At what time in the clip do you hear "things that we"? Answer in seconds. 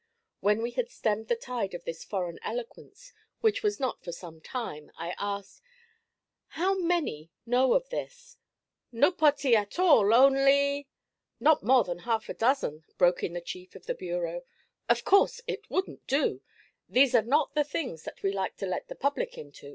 17.63-18.31